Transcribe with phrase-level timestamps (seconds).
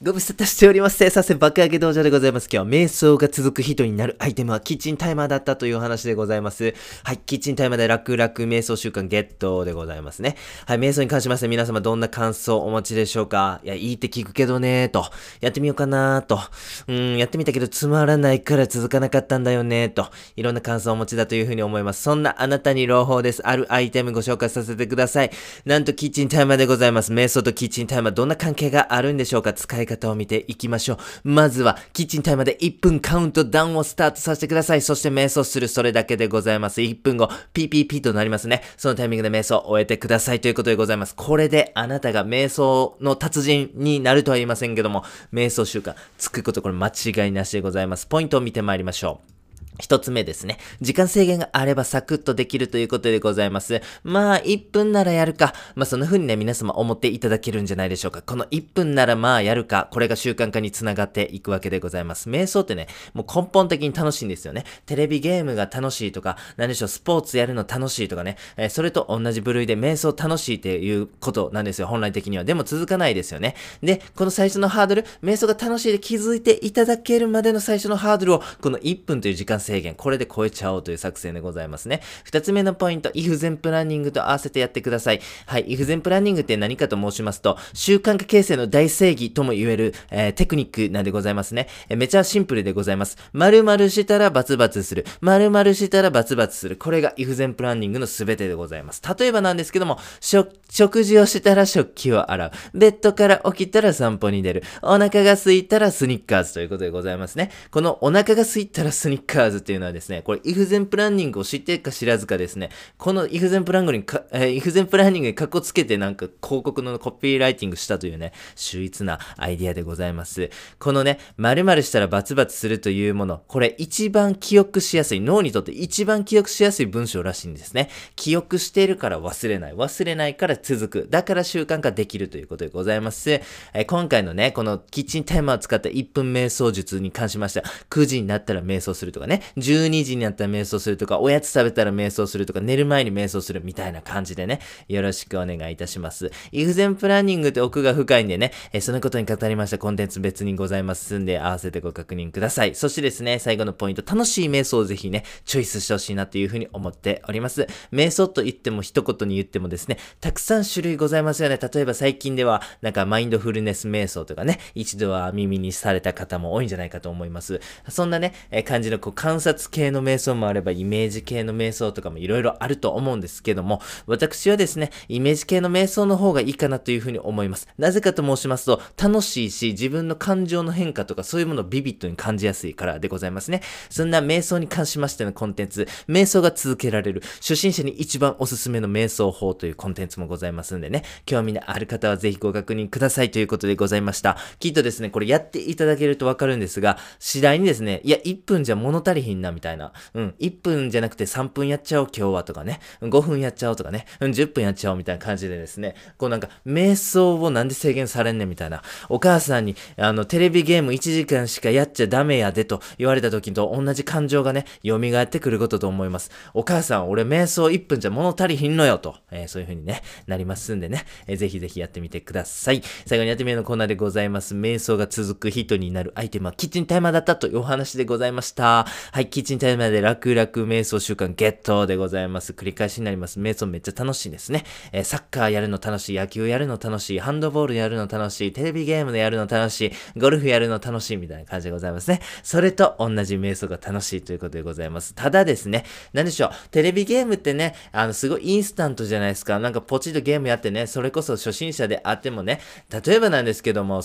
[0.00, 0.96] ご無沙汰しております。
[0.96, 2.44] 生産性爆上げ道場でございます。
[2.44, 6.72] 今日は瞑想が続く人になるアイテムはキッチンタイマーだったという話でございます。
[7.02, 10.36] はい、キッチンタイマーで楽々瞑想習慣ゲットでございますね。
[10.66, 13.60] はい、瞑想に関しまして皆様どんな感想をお持ちでしょうか？
[13.64, 15.04] いや、いいって聞くけどねーと。
[15.40, 16.38] やってみようかなーと。
[16.86, 20.06] うん、やってみたけどつまらないから続かなかったんだよねーと。
[20.36, 22.04] いろんな感想をお持ちだというふうに思います。
[22.04, 23.44] そんなあなたに朗報です。
[23.44, 25.32] あるアイテムご紹介させてください。
[25.64, 27.12] なんとキッチンタイマーでございます。
[27.12, 29.52] 瞑想とキッチンタイマーどんな関係があるんでしょうか？
[29.54, 30.98] 使い方を見ていきましょう。
[31.24, 34.82] まずは、キッチンタイマーで1分カウントダウンをスタートさせてください。
[34.82, 36.80] そして瞑想する、それだけでございます。
[36.80, 38.62] 1分後、PPP となりますね。
[38.76, 41.14] そのタイミングで瞑想を終えてくださいということでございます。
[41.16, 48.06] これであなたが瞑想の達人になるとは言いませんけども、瞑想習慣つくことこれ間違いなしでございます。
[48.06, 49.37] ポイントを見てまいりましょう。
[49.78, 50.58] 一つ目ですね。
[50.80, 53.80] 時間制限があればサクッとできるということでございます。
[54.02, 55.54] まあ、1分ならやるか。
[55.74, 58.22] まあ、そんな風にね、皆様思っていただけるんじゃないでしょうか。
[58.22, 59.88] この1分ならまあやるか。
[59.92, 62.28] これが習慣化につながっていくわけでございます。
[62.28, 64.64] 瞑想ってね、もう根本的に楽しいんですよね。
[64.86, 68.36] テレビゲームが楽しいとか、何でしょう、スポーツやるの楽しいとかね。
[68.56, 71.86] えー、それと同じ部類で瞑想楽しいっていうことなんですよ。
[71.86, 72.44] 本来的には。
[72.44, 73.54] でも続かないですよね。
[73.82, 82.00] で、この最初のハードル、瞑想が楽しいで気づいていただけるまでの最初のハードルを、この1分という時間制制限、これで超えちゃおうという作戦でございますね。
[82.24, 85.20] 二つ目のポイント、イフゼンプランニングと合わせてやってください。
[85.46, 91.68] はい、イフゼンプランニングって何かと申しますと、習慣化形成の大正義とも言える、えー、テクニックなんでございますね。
[91.88, 93.18] えー、めちゃシンプルでございます。
[93.32, 95.04] 〇〇したらバツバツする。
[95.20, 96.76] 〇〇したらバツバツする。
[96.76, 99.02] これがイフゼンプランニングの全てでございます。
[99.18, 102.50] 例えばなんですけども、食事をしたら食器を洗う。
[102.74, 104.62] ベッドから起きたら散歩に出る。
[104.82, 107.50] お腹が空いたらスニッカーズということでございますね。
[107.70, 120.50] このお腹が空いたらスニッカーズっていうのはですね、これ、イフゼンプランニングを知ってか知らずかですね、このイフゼンプランニングにか、えー、イフゼンプランニングにカッコつけてなんか広告のコピーライティングしたというね、秀逸なアイディアでございます。
[120.78, 127.90] このね、〇〇したらバツバツするというもの、これ一番記憶しやすい、脳にとって一番記憶しやすい文章らしいんですね。
[128.16, 129.74] 記憶しているから忘れない。
[129.74, 131.06] 忘れないから続く。
[131.10, 133.30] だから習慣化できるということでございます。
[133.30, 146.30] えー、今回のね、このキッチンタイマーを使った1分瞑想術に関しましては、9時になったら瞑想するとかね、12時になったら瞑想するとか、おやつ食べたら瞑想するとか、寝る前に瞑想するみたいな感じでね、よろしくお願いいたします。
[146.52, 152.74] イフゼンプランニングって奥が深いんでね、えー、そのことに語りましたコンテンツ別にございますんで、合わせてご確認ください。
[152.74, 157.66] そしてですね、最後のポイント、楽しい瞑想をぜひね、チョイスしてほしいなというふうに思っております。
[157.92, 161.58] 瞑想と言っても一言に言ってもですね、たくさん種類ございますよね。
[161.60, 167.60] 例えば最近では、なんかマインドフルネス瞑想とかね、一度は耳にされた方も多いんじゃないかと思います。
[167.88, 177.68] そんなね、え感じのこう観察系の瞑想もあれば、イメージ系の瞑想とかもいろいろあると思うんですけども、私はですね、イメージ系の瞑想の方がいいかなというふうに思います。
[177.78, 183.62] なぜかと申しますと、楽しいし、自分の感情の変化とかそういうものをビビッドに感じやすいからでございますね。
[183.90, 194.36] そんな瞑想に関しましてのコンテンツ、瞑想が続けられる、初心者に一番おすすめの瞑想法というコンテンツもございますんでね、興味のある方はぜひご確認くださいということでございました。
[194.58, 216.30] きっとですね、これやっていただけるとわかるんですが、次第にですね、いや、1分じゃ物足りひんなみたいな、うん、1分じゃなくて3分やっちゃおう今日はとかね、5分やっちゃおうとかね、10分やっちゃおうみたいな感じでですね、こうなんか、瞑想をなんで制限されんねんみたいな、お母さんに、あの、テレビゲーム1時間しかやっちゃダメやでと言われた時と同じ感情がね、蘇ってくることと思います。
[216.54, 222.82] お母さん、俺瞑想1分じゃ物足りひんのよと、えー、そういう風にね、なりますんでね、えー、ぜひぜひやってみてください。
[223.06, 224.54] 最後にやってみるのコーナーでございます。
[224.54, 228.86] 瞑想が続く人になるアイテムはキッチンタイマーだったというお話でございました。
[229.10, 232.52] はい、キッチンタイマーで楽々瞑想習慣ゲットでございます。
[232.52, 233.40] 繰り返しになります。
[233.40, 234.64] 瞑想めっちゃ楽しいですね。
[234.92, 242.20] えー、サッカーやるの楽しい、野球やるの楽しい、ハンドボールやるの楽しい、テレビゲームでやるの楽しい、ゴルフやるの楽しいみたいな感じでございますね。
[242.42, 245.14] それと同じ瞑想が楽しいということでございます。
[245.14, 249.58] ただですね、何でしょう、テレビゲームってね、あの、すごいインスタントじゃないですか。
[249.58, 254.02] なんかポチッとゲームやってね、それこそ初心者であってもね、例えばなんですけども、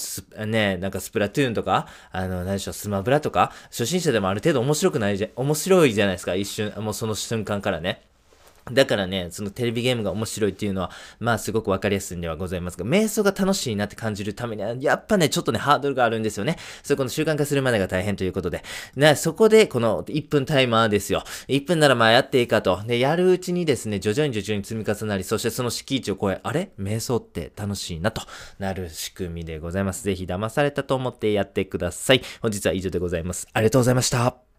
[0.47, 8.01] ね、なんかスプラトゥーンとか、あの、何でしょう、スマブラとか、初心者でもある程度面白くくないじゃ、面白いじゃないですか、一瞬、もうその瞬間からね。
[8.72, 16.55] だからね、そのテレビゲームが面白いっていうのは、まあすごくわかりやすいんではございますが、瞑想が楽しいなって感じるためには、やっぱね、ちょっとね、ハードルがあるんですよね。
[16.81, 18.63] そこの習慣化するまでが大変ということで。
[18.95, 21.25] ね、そこで、この1分タイマーですよ。
[21.49, 22.81] 1分ならまあやっていいかと。
[22.87, 26.69] で、やるうちにですね、徐々に徐々に積み重なり、そしてその敷地を超え、あれ？
[26.79, 28.22] 瞑想って楽しいなと
[28.59, 30.05] なる仕組みでございます。
[30.05, 32.22] ぜひ騙されたと思ってやってください。
[32.41, 33.45] 本日は以上でございます。
[33.51, 34.53] ありがとうございました。